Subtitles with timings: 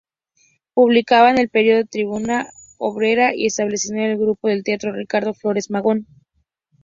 [0.73, 2.47] Publicaban el periódico Tribuna
[2.79, 6.07] Obrera y establecieron el grupo del teatro Ricardo Flores Magón.